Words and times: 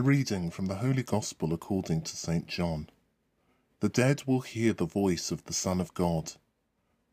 A 0.00 0.02
reading 0.02 0.50
from 0.50 0.64
the 0.64 0.76
Holy 0.76 1.02
Gospel 1.02 1.52
according 1.52 2.00
to 2.04 2.16
St. 2.16 2.46
John. 2.46 2.88
The 3.80 3.90
dead 3.90 4.22
will 4.26 4.40
hear 4.40 4.72
the 4.72 4.86
voice 4.86 5.30
of 5.30 5.44
the 5.44 5.52
Son 5.52 5.78
of 5.78 5.92
God, 5.92 6.32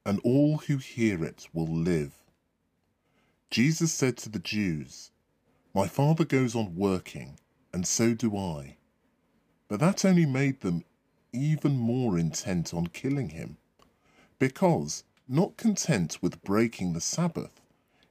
and 0.06 0.22
all 0.24 0.60
who 0.60 0.78
hear 0.78 1.22
it 1.26 1.50
will 1.52 1.68
live. 1.68 2.14
Jesus 3.52 3.92
said 3.92 4.16
to 4.20 4.30
the 4.30 4.40
Jews, 4.40 5.12
My 5.76 5.90
Father 5.90 6.24
goes 6.24 6.56
on 6.56 6.78
working, 6.78 7.38
and 7.74 7.86
so 7.86 8.14
do 8.14 8.38
I. 8.38 8.78
But 9.68 9.82
that 9.82 10.06
only 10.06 10.26
made 10.26 10.62
them 10.62 10.86
even 11.34 11.76
more 11.76 12.18
intent 12.18 12.74
on 12.74 12.88
killing 12.88 13.32
him, 13.32 13.58
because, 14.40 15.04
not 15.28 15.58
content 15.58 16.20
with 16.22 16.42
breaking 16.42 16.94
the 16.94 17.02
Sabbath, 17.02 17.60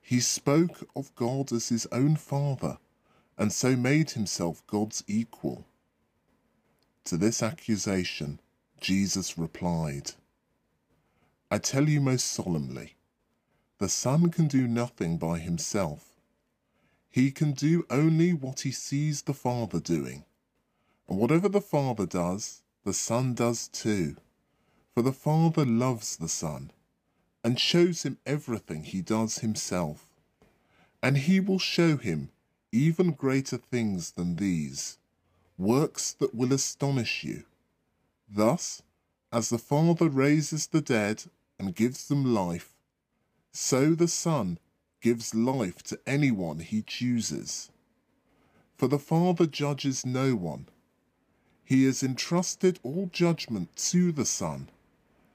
he 0.02 0.20
spoke 0.20 0.86
of 0.94 1.14
God 1.14 1.50
as 1.50 1.70
his 1.70 1.86
own 1.90 2.16
Father 2.16 2.76
and 3.38 3.52
so 3.52 3.76
made 3.76 4.10
himself 4.12 4.66
God's 4.66 5.04
equal. 5.06 5.66
To 7.04 7.16
this 7.16 7.42
accusation, 7.42 8.40
Jesus 8.80 9.38
replied, 9.38 10.12
I 11.50 11.58
tell 11.58 11.88
you 11.88 12.00
most 12.00 12.26
solemnly, 12.26 12.96
the 13.78 13.88
Son 13.88 14.30
can 14.30 14.48
do 14.48 14.66
nothing 14.66 15.18
by 15.18 15.38
himself. 15.38 16.16
He 17.10 17.30
can 17.30 17.52
do 17.52 17.84
only 17.90 18.32
what 18.32 18.60
he 18.60 18.72
sees 18.72 19.22
the 19.22 19.34
Father 19.34 19.80
doing. 19.80 20.24
And 21.08 21.18
whatever 21.18 21.48
the 21.48 21.60
Father 21.60 22.06
does, 22.06 22.62
the 22.84 22.92
Son 22.92 23.34
does 23.34 23.68
too. 23.68 24.16
For 24.94 25.02
the 25.02 25.12
Father 25.12 25.64
loves 25.64 26.16
the 26.16 26.28
Son, 26.28 26.72
and 27.44 27.60
shows 27.60 28.02
him 28.02 28.18
everything 28.26 28.82
he 28.82 29.02
does 29.02 29.38
himself. 29.38 30.08
And 31.02 31.18
he 31.18 31.38
will 31.38 31.58
show 31.58 31.96
him 31.96 32.30
even 32.72 33.12
greater 33.12 33.56
things 33.56 34.12
than 34.12 34.36
these, 34.36 34.98
works 35.58 36.12
that 36.12 36.34
will 36.34 36.52
astonish 36.52 37.24
you. 37.24 37.44
Thus, 38.28 38.82
as 39.32 39.48
the 39.50 39.58
Father 39.58 40.08
raises 40.08 40.66
the 40.66 40.80
dead 40.80 41.24
and 41.58 41.74
gives 41.74 42.08
them 42.08 42.34
life, 42.34 42.74
so 43.52 43.94
the 43.94 44.08
Son 44.08 44.58
gives 45.00 45.34
life 45.34 45.82
to 45.84 45.98
anyone 46.06 46.58
he 46.58 46.82
chooses. 46.82 47.70
For 48.76 48.88
the 48.88 48.98
Father 48.98 49.46
judges 49.46 50.04
no 50.04 50.34
one. 50.34 50.66
He 51.64 51.84
has 51.84 52.02
entrusted 52.02 52.78
all 52.82 53.08
judgment 53.12 53.74
to 53.76 54.12
the 54.12 54.26
Son, 54.26 54.68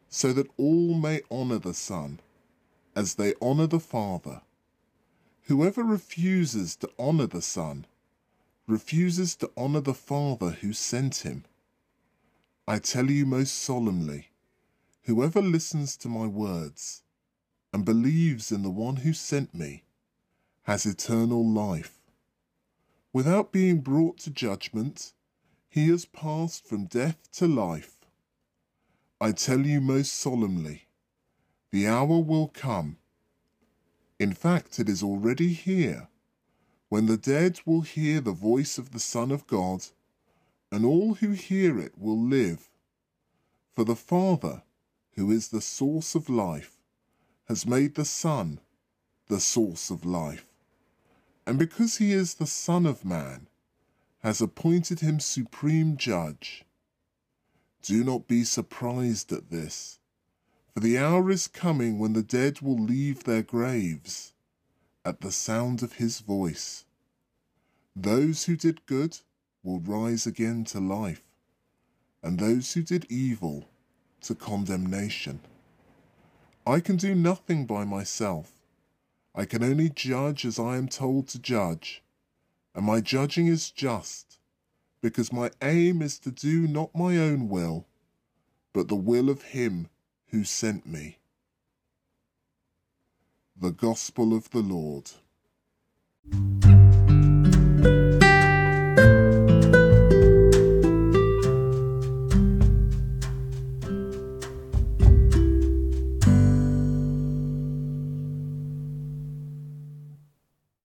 so 0.09 0.33
that 0.33 0.49
all 0.57 0.93
may 0.93 1.21
honour 1.31 1.59
the 1.59 1.73
Son, 1.73 2.19
as 2.95 3.15
they 3.15 3.33
honour 3.41 3.67
the 3.67 3.79
Father. 3.79 4.41
Whoever 5.45 5.83
refuses 5.83 6.75
to 6.77 6.89
honor 6.99 7.27
the 7.27 7.41
Son 7.41 7.85
refuses 8.67 9.35
to 9.37 9.51
honor 9.57 9.81
the 9.81 9.93
Father 9.93 10.51
who 10.51 10.71
sent 10.71 11.17
him. 11.17 11.45
I 12.67 12.79
tell 12.79 13.09
you 13.09 13.25
most 13.25 13.55
solemnly, 13.55 14.29
whoever 15.03 15.41
listens 15.41 15.97
to 15.97 16.07
my 16.07 16.27
words 16.27 17.01
and 17.73 17.83
believes 17.83 18.51
in 18.51 18.61
the 18.61 18.69
one 18.69 18.97
who 18.97 19.13
sent 19.13 19.53
me 19.53 19.83
has 20.63 20.85
eternal 20.85 21.45
life. 21.45 21.99
Without 23.11 23.51
being 23.51 23.81
brought 23.81 24.19
to 24.19 24.29
judgment, 24.29 25.13
he 25.69 25.89
has 25.89 26.05
passed 26.05 26.65
from 26.65 26.85
death 26.85 27.31
to 27.33 27.47
life. 27.47 27.97
I 29.19 29.31
tell 29.31 29.65
you 29.65 29.81
most 29.81 30.13
solemnly, 30.13 30.85
the 31.71 31.87
hour 31.87 32.19
will 32.19 32.47
come 32.47 32.97
in 34.21 34.33
fact, 34.33 34.77
it 34.77 34.87
is 34.87 35.01
already 35.01 35.51
here, 35.51 36.07
when 36.89 37.07
the 37.07 37.17
dead 37.17 37.59
will 37.65 37.81
hear 37.81 38.21
the 38.21 38.31
voice 38.31 38.77
of 38.77 38.91
the 38.91 38.99
Son 38.99 39.31
of 39.31 39.47
God, 39.47 39.85
and 40.71 40.85
all 40.85 41.15
who 41.15 41.31
hear 41.31 41.79
it 41.79 41.97
will 41.97 42.19
live. 42.19 42.69
For 43.73 43.83
the 43.83 43.95
Father, 43.95 44.61
who 45.13 45.31
is 45.31 45.47
the 45.47 45.59
source 45.59 46.13
of 46.13 46.29
life, 46.29 46.77
has 47.47 47.65
made 47.65 47.95
the 47.95 48.05
Son 48.05 48.59
the 49.27 49.39
source 49.39 49.89
of 49.89 50.05
life. 50.05 50.45
And 51.47 51.57
because 51.57 51.97
he 51.97 52.11
is 52.11 52.35
the 52.35 52.45
Son 52.45 52.85
of 52.85 53.03
Man, 53.03 53.47
has 54.19 54.39
appointed 54.39 54.99
him 54.99 55.19
supreme 55.19 55.97
judge. 55.97 56.63
Do 57.81 58.03
not 58.03 58.27
be 58.27 58.43
surprised 58.43 59.31
at 59.31 59.49
this 59.49 59.97
for 60.73 60.79
the 60.79 60.97
hour 60.97 61.29
is 61.29 61.47
coming 61.47 61.99
when 61.99 62.13
the 62.13 62.23
dead 62.23 62.61
will 62.61 62.79
leave 62.79 63.23
their 63.23 63.43
graves 63.43 64.33
at 65.03 65.19
the 65.19 65.31
sound 65.31 65.83
of 65.83 65.93
his 65.93 66.19
voice. 66.19 66.85
Those 67.95 68.45
who 68.45 68.55
did 68.55 68.85
good 68.85 69.17
will 69.63 69.79
rise 69.81 70.25
again 70.25 70.63
to 70.65 70.79
life, 70.79 71.23
and 72.23 72.39
those 72.39 72.73
who 72.73 72.83
did 72.83 73.05
evil 73.09 73.67
to 74.21 74.33
condemnation. 74.33 75.41
I 76.65 76.79
can 76.79 76.95
do 76.95 77.15
nothing 77.15 77.65
by 77.65 77.83
myself. 77.83 78.53
I 79.35 79.45
can 79.45 79.63
only 79.63 79.89
judge 79.89 80.45
as 80.45 80.57
I 80.57 80.77
am 80.77 80.87
told 80.87 81.27
to 81.29 81.39
judge, 81.39 82.01
and 82.73 82.85
my 82.85 83.01
judging 83.01 83.47
is 83.47 83.71
just, 83.71 84.39
because 85.01 85.33
my 85.33 85.51
aim 85.61 86.01
is 86.01 86.17
to 86.19 86.31
do 86.31 86.67
not 86.67 86.95
my 86.95 87.17
own 87.17 87.49
will, 87.49 87.87
but 88.73 88.87
the 88.87 88.95
will 88.95 89.29
of 89.29 89.41
him 89.41 89.89
who 90.31 90.43
sent 90.43 90.85
me. 90.85 91.17
The 93.59 93.71
Gospel 93.71 94.35
of 94.35 94.49
the 94.51 94.59
Lord. 94.61 95.11